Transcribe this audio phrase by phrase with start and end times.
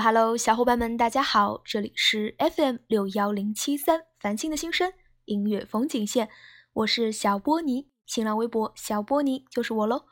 [0.00, 4.92] Hello 小伙伴们，大家好，这里是 FM 六幺零七三繁星的新声
[5.24, 6.28] 音乐风景线，
[6.72, 10.04] 我是小波尼，新浪微博小波尼就是我喽。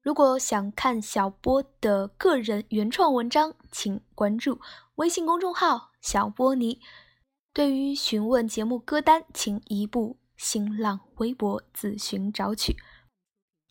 [0.00, 4.60] 如果想看小波的个人原创文章，请关注
[4.94, 6.80] 微信公众号小波尼。
[7.52, 12.76] 对于询问节目歌单，请移步新浪微博自寻找取。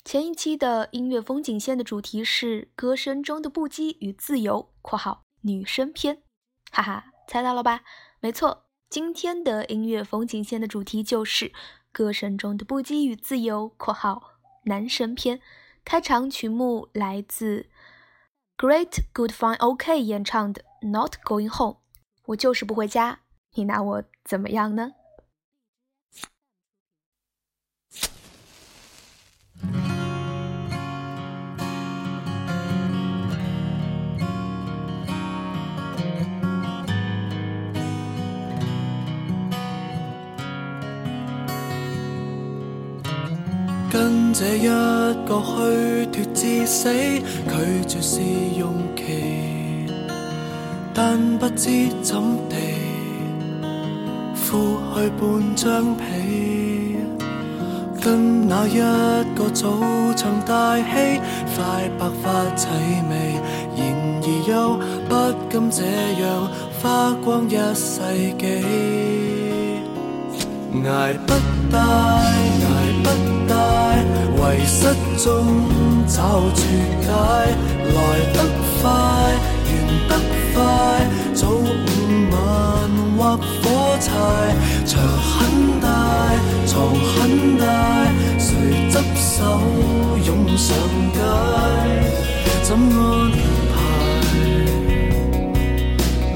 [0.03, 5.24] 前一期的音乐风景线的主题是歌声中的不羁与自由（括号）。
[5.41, 6.22] 女生篇，
[6.72, 7.81] 哈哈，猜到了吧？
[8.19, 11.52] 没错，今天的音乐风景线的主题就是
[11.91, 15.41] 歌声中的不羁与自由（括号男生篇）。
[15.84, 17.67] 开场曲目来自
[18.55, 21.73] Great Good Fine OK 演唱的《Not Going Home》，
[22.28, 23.22] 我就是不回家，
[23.55, 24.93] 你拿我怎么样呢？
[43.91, 44.67] 跟这一
[45.28, 48.22] 个虚脱至死，拒绝试
[48.58, 49.91] 用期，
[50.93, 52.16] 但不知怎
[52.47, 52.55] 地
[54.34, 56.96] 敷去半张被，
[58.02, 58.79] 跟那一
[59.35, 59.67] 个早
[60.16, 61.20] 场大戏，
[61.53, 62.70] 快白发齐
[63.09, 63.35] 眉，
[63.76, 63.79] 然
[64.23, 64.79] 而又
[65.09, 65.11] 不
[65.49, 65.84] 甘这
[66.22, 66.47] 样
[66.82, 67.99] 花光一世
[68.40, 68.46] 纪，
[70.88, 71.34] 挨不
[73.16, 73.17] 不
[73.47, 73.53] 大，
[74.53, 74.85] 遗失
[75.23, 75.25] 中
[76.08, 76.17] 找
[76.55, 76.59] 绝
[77.02, 77.96] 解，来
[78.34, 78.37] 得
[78.81, 78.90] 快，
[79.67, 79.69] 完
[80.09, 80.11] 得
[80.53, 80.59] 快，
[81.34, 81.66] 早午
[82.31, 82.34] 晚
[83.17, 83.63] 划火
[83.99, 84.09] 柴，
[84.85, 85.85] 墙很大，
[86.66, 87.63] 床很大，
[88.37, 88.47] 谁
[88.90, 89.40] 执手
[90.25, 90.29] 涌？
[90.57, 90.75] 上
[91.14, 91.17] 街，
[92.61, 93.31] 怎安
[93.72, 93.75] 排？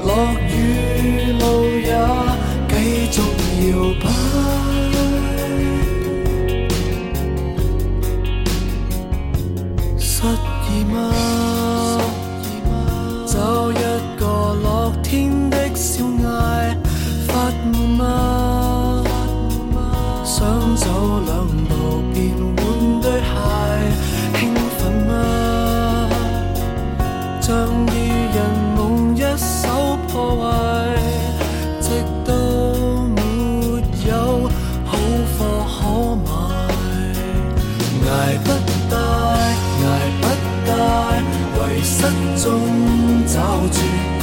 [0.04, 0.08] 落
[0.48, 0.52] 雨
[1.38, 1.44] 路
[1.78, 1.88] 也
[2.68, 2.72] 继
[3.12, 3.14] 续
[3.70, 3.72] 摇
[4.02, 4.15] 摆。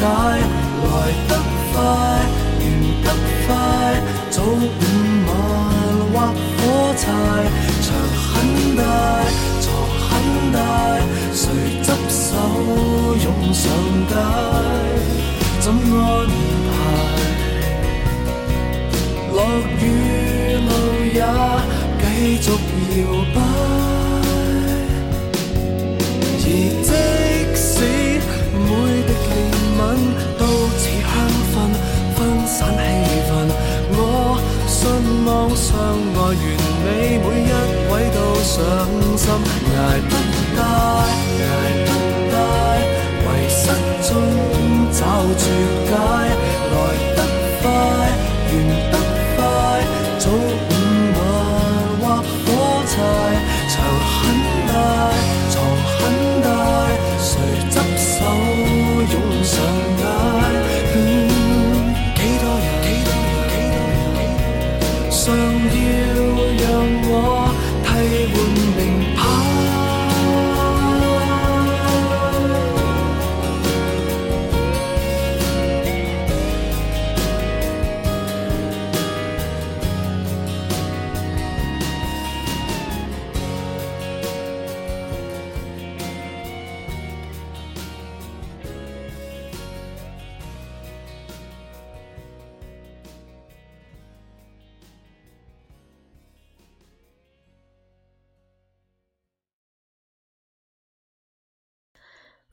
[0.04, 0.94] 解，來
[1.30, 1.32] 得
[1.72, 1.76] 快，
[2.60, 2.62] 完
[3.06, 3.08] 得
[3.48, 3.50] 快，
[4.30, 4.52] 早午
[5.28, 5.32] 晚
[6.12, 6.16] 或
[6.58, 6.62] 火
[6.98, 7.02] 柴，
[7.82, 7.86] 牆
[8.20, 8.36] 很
[8.76, 8.82] 大，
[9.62, 9.66] 床
[10.10, 10.12] 很
[10.52, 10.56] 大，
[11.32, 11.42] 誰
[11.86, 12.22] 執手
[13.16, 13.64] 湧上
[14.10, 14.14] 街，
[15.62, 16.04] 怎安
[16.68, 16.72] 排？
[19.32, 19.38] 落
[19.80, 19.82] 雨
[20.68, 20.70] 路
[21.14, 21.24] 也
[22.02, 22.04] 繼
[22.42, 22.46] 續
[22.98, 23.00] 搖
[23.34, 23.83] 擺。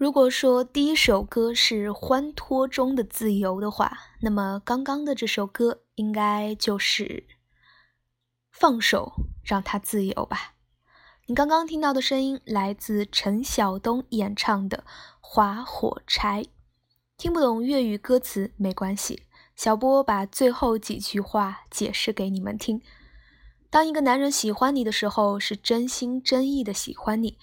[0.00, 7.26] 如果说第一首歌是欢脱中的自由的话，那么刚刚的这首歌应该就是
[8.50, 9.12] 放手，
[9.44, 10.54] 让它自由吧。
[11.26, 14.78] 你刚刚听到的声音来自陈晓东演唱的
[15.20, 16.44] 《划火柴》，
[17.18, 19.24] 听不懂粤语歌词没关系，
[19.54, 22.80] 小波把最后几句话解释给你们听。
[23.68, 27.36] 当一个男人喜欢你的时候，是真心真意的喜欢你。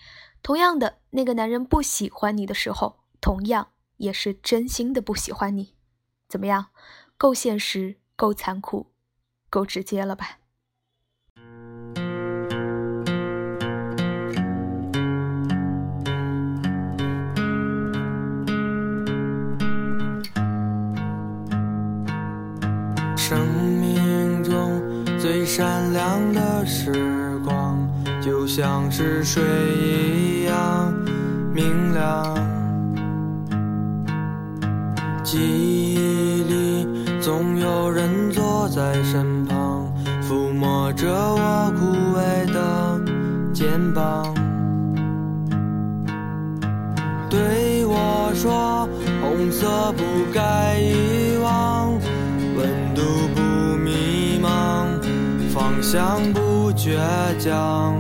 [0.48, 5.74] 同样的，那个男人不喜欢你的时候，同样也是真心的不喜欢你。
[6.30, 6.68] 怎么样？
[7.18, 8.94] 够现实，够残酷，
[9.50, 10.38] 够直接了吧？
[23.18, 23.46] 生
[23.82, 24.82] 命中
[25.20, 27.78] 最闪亮的时光，
[28.22, 29.44] 就像是水
[31.54, 32.36] 明亮。
[35.24, 36.88] 记忆里
[37.20, 41.86] 总有人坐在身旁，抚摸着我枯
[42.18, 43.02] 萎的
[43.54, 44.34] 肩膀，
[47.30, 48.88] 对我说
[49.22, 51.92] ：“红色不该遗忘。”
[52.56, 53.02] 温度
[53.36, 53.42] 不
[53.78, 54.88] 迷茫，
[55.50, 56.98] 方向不倔
[57.38, 57.94] 强。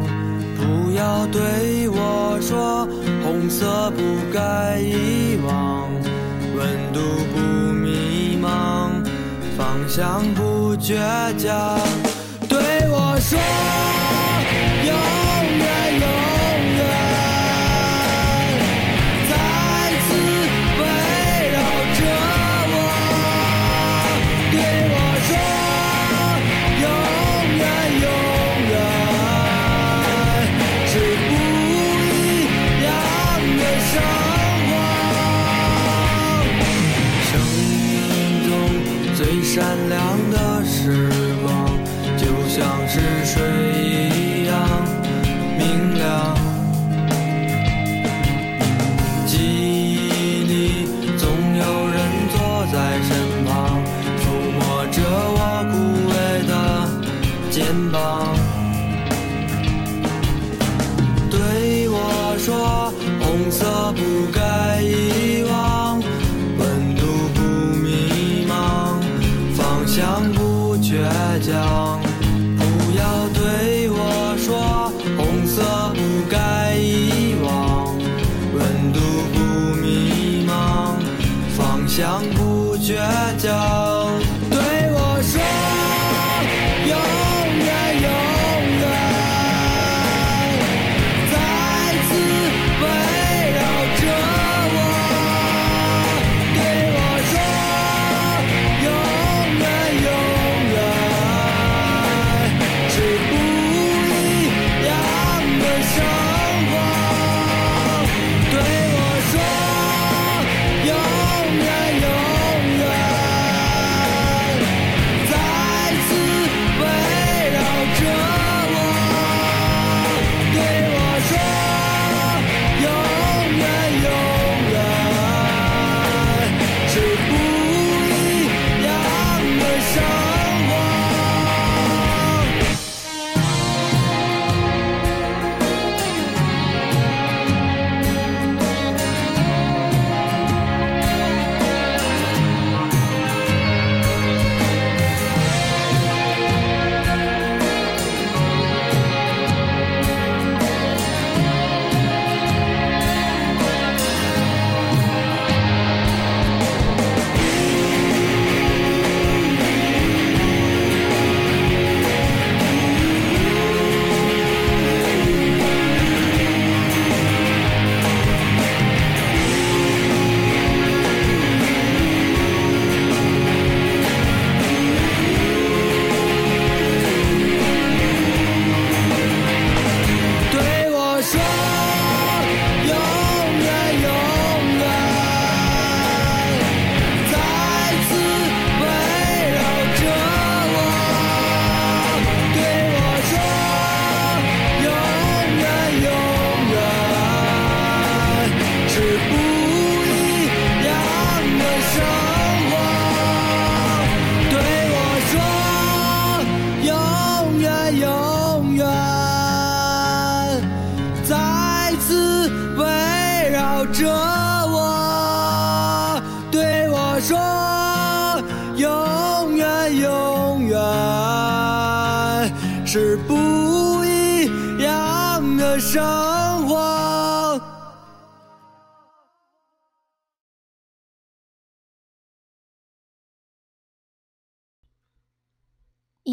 [0.98, 2.88] 要对我说
[3.24, 4.02] 红色不
[4.34, 5.88] 该遗忘，
[6.58, 7.00] 温度
[7.32, 7.40] 不
[7.72, 9.06] 迷茫，
[9.56, 10.96] 方向不倔
[11.38, 11.80] 强。
[12.50, 12.58] 对
[12.90, 13.38] 我说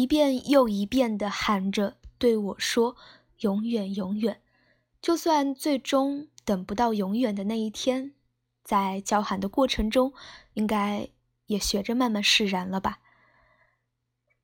[0.05, 2.95] 一遍又一遍地喊着对我说
[3.41, 4.39] “永远，永远”，
[5.01, 8.13] 就算最终等不到永远的那一天，
[8.63, 10.13] 在叫喊的过程中，
[10.53, 11.09] 应该
[11.47, 12.99] 也学着慢慢释然了吧。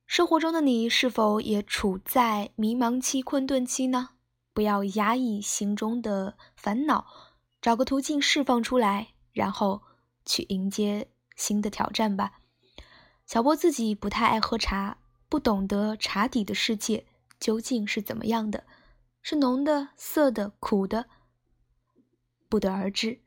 [0.08, 4.10] 生活中的你是否也处在迷茫期、困顿期呢？
[4.54, 7.06] 不要压抑心中的烦恼，
[7.62, 9.84] 找个途径释放出来，然后
[10.26, 12.40] 去迎接新的挑战吧。
[13.28, 14.98] 小波自己不太爱喝茶，
[15.32, 17.06] 不懂得茶底的世界
[17.40, 18.66] 究竟是怎么样的，
[19.22, 21.06] 是浓的、涩的、苦的，
[22.50, 23.22] 不得而知。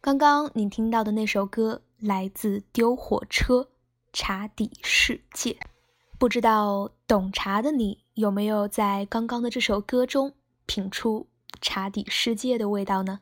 [0.00, 3.60] 刚刚你听到的那首歌来自丢火车
[4.14, 5.52] 《茶底世界》，
[6.18, 11.28] 不知道懂茶的你有没有在刚刚的这首歌中品出
[11.60, 13.20] 茶底世界的味道呢？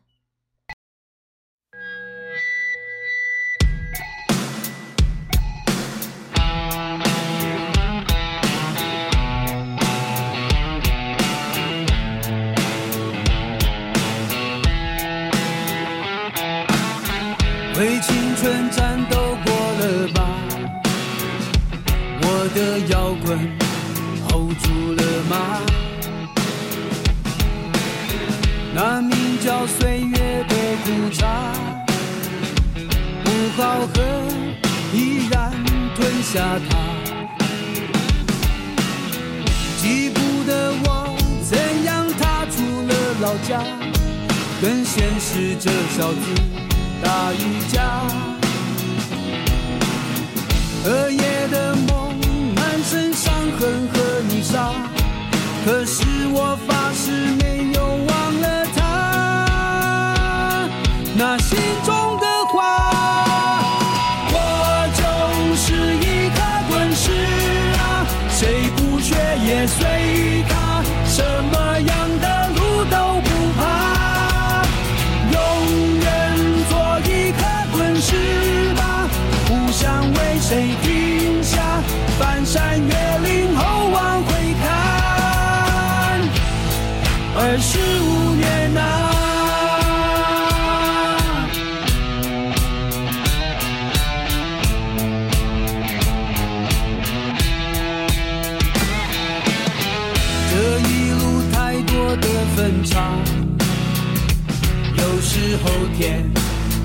[104.97, 106.25] 有时候甜，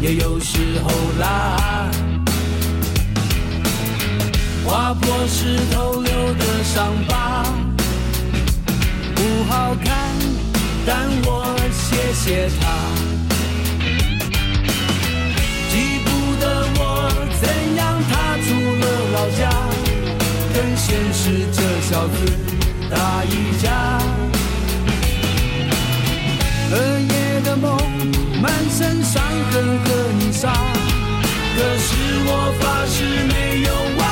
[0.02, 1.90] 也有时候辣。
[4.66, 7.46] 划破石头留的伤疤，
[9.16, 9.96] 不好看，
[10.86, 12.68] 但我谢谢他。
[15.70, 16.10] 记不
[16.42, 16.44] 得
[16.78, 16.82] 我
[17.42, 17.44] 怎
[17.78, 18.48] 样踏出
[18.82, 18.84] 了
[19.14, 19.50] 老家，
[20.54, 22.16] 跟现实这小子
[22.90, 23.66] 打一架。
[26.76, 27.72] 昨夜的梦，
[28.42, 29.88] 满身伤痕和
[30.20, 30.52] 泥沙，
[31.56, 31.88] 可是
[32.28, 32.30] 我
[32.60, 32.96] 发誓
[33.32, 34.04] 没有忘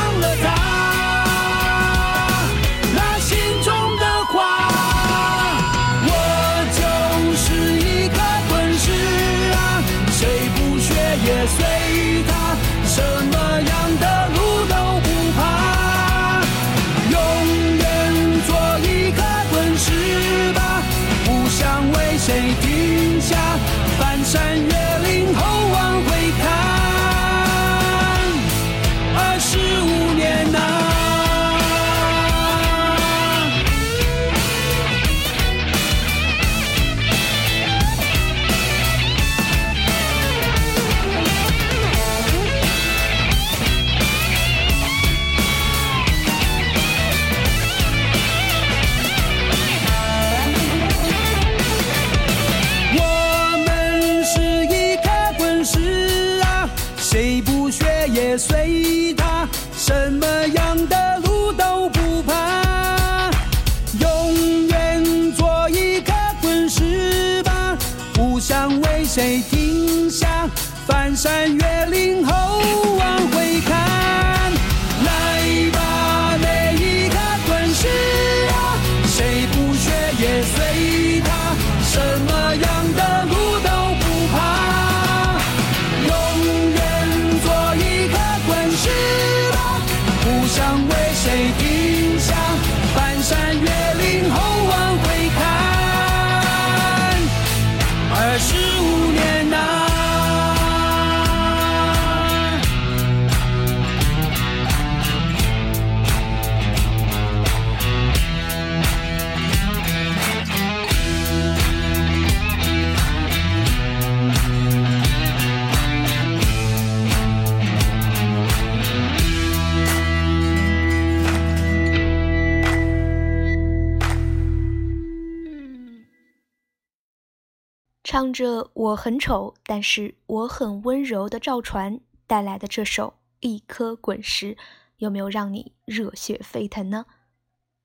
[128.13, 133.07] 唱着“我很丑，但是我很温柔”的赵传带来的这首
[133.39, 134.53] 《一颗滚石》，
[134.97, 137.07] 有没有让你热血沸腾呢？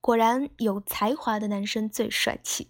[0.03, 2.69] 果然，有才华的男生最帅气。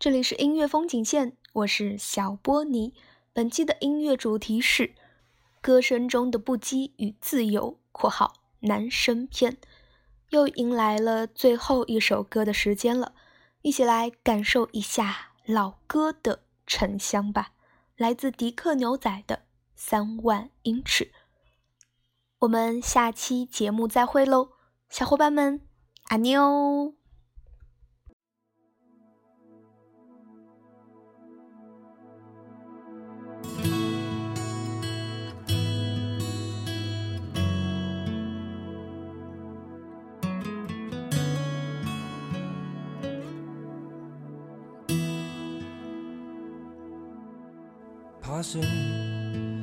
[0.00, 2.94] 这里是音乐风景线，我是小波尼。
[3.32, 4.96] 本期的音乐主题是
[5.60, 9.56] 歌声中的不羁与自由（括号男生篇）。
[10.30, 13.14] 又迎来了最后一首歌的时间了，
[13.62, 17.52] 一起来感受一下老歌的沉香吧。
[17.96, 19.36] 来自迪克牛仔的
[19.76, 21.04] 《三万英尺》。
[22.40, 24.50] 我们下期节目再会喽，
[24.88, 25.60] 小伙伴们，
[26.08, 27.03] 阿妞。
[48.26, 48.62] 爬升，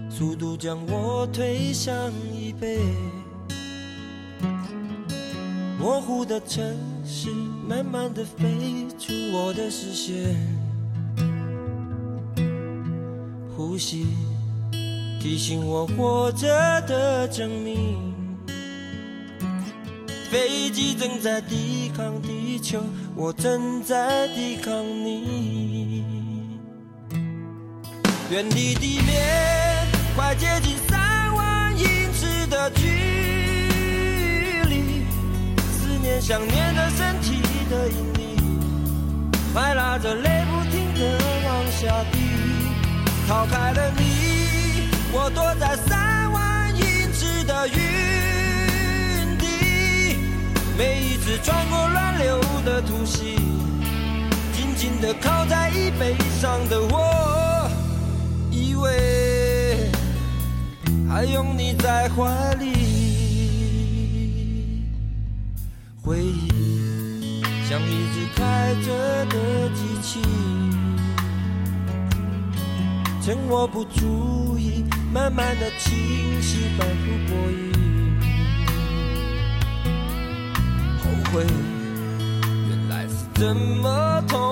[0.08, 1.96] 速度将我推向
[2.32, 2.78] 椅背。
[5.80, 6.64] 模糊的城
[7.04, 7.32] 市，
[7.68, 10.36] 慢慢的飞出我的视线。
[13.58, 14.06] 呼吸，
[15.20, 16.48] 提醒我活着
[16.82, 18.14] 的证明。
[20.30, 22.80] 飞机正在抵抗地球，
[23.16, 25.71] 我正在抵抗你。
[28.32, 32.88] 远离地面，快接近三万英尺的距
[34.70, 35.06] 离。
[35.58, 38.40] 思念想念的身体的引力，
[39.52, 42.20] 快拉着泪不停地往下滴。
[43.28, 50.16] 逃开了你，我躲在三万英尺的云底。
[50.78, 53.36] 每一次穿过乱流的突袭，
[54.54, 57.51] 紧紧地靠在椅背上的我。
[58.82, 59.92] 以为
[61.08, 62.66] 还拥你在怀里，
[66.02, 68.92] 回忆像一只开着
[69.26, 70.20] 的机器，
[73.22, 77.72] 趁我不注意，慢慢的清晰，反复过瘾。
[81.04, 81.46] 后悔，
[82.68, 84.51] 原来是这么痛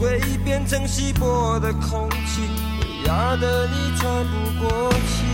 [0.00, 2.48] 回忆变成稀薄的空气，
[3.04, 5.29] 压得你喘不过气。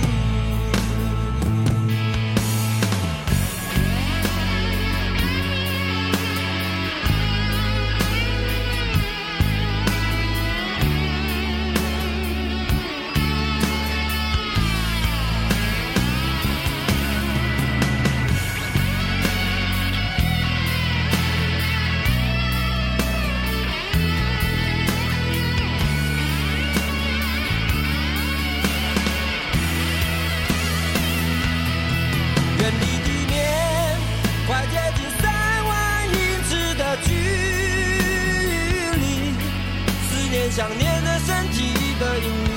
[40.57, 42.51] 想念的身体的引力，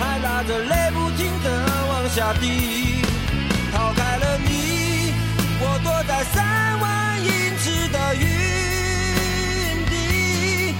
[0.00, 1.50] 还拉着泪不停的
[1.86, 3.02] 往下滴。
[3.70, 5.12] 逃开了你，
[5.60, 8.24] 我躲在三万英尺的云
[9.84, 10.74] 底。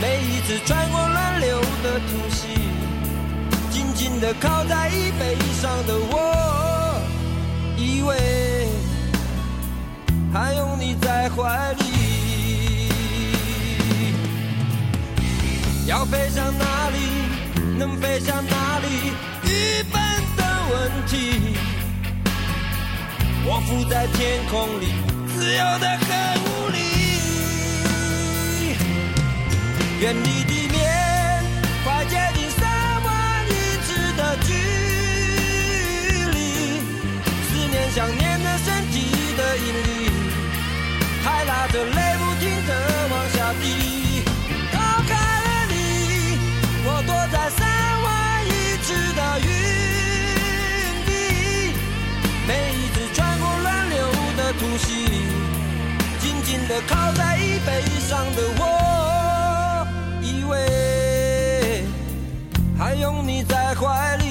[0.00, 2.48] 每一次穿过乱流的突袭，
[3.70, 7.00] 紧紧地靠在椅背上的我。
[7.76, 8.66] 以为
[10.32, 11.84] 还拥你在怀里，
[15.86, 16.98] 要飞向哪里，
[17.78, 19.12] 能飞向哪里，
[19.44, 20.02] 愚笨
[20.36, 21.56] 的问题。
[23.44, 24.86] 我浮在天空里，
[25.32, 26.06] 自由的很
[26.42, 26.78] 无力。
[30.00, 30.76] 远离地面，
[31.84, 32.68] 快接近三
[33.04, 33.54] 万英
[33.86, 34.48] 尺的距
[36.34, 36.36] 离。
[37.46, 38.94] 思念想念的身体
[39.36, 40.10] 的引力，
[41.22, 42.00] 还拉着泪
[56.68, 59.86] 的靠在椅背上的我
[60.20, 61.84] 以为
[62.76, 64.25] 还拥你在怀里。